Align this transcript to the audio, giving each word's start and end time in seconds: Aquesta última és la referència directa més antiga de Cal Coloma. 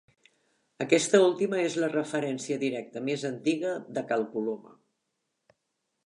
Aquesta 0.83 1.17
última 1.25 1.59
és 1.65 1.75
la 1.83 1.89
referència 1.91 2.57
directa 2.63 3.03
més 3.09 3.25
antiga 3.29 3.75
de 3.99 4.03
Cal 4.13 4.25
Coloma. 4.31 4.73